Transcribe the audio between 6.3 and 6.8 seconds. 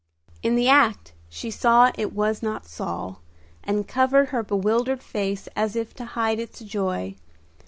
its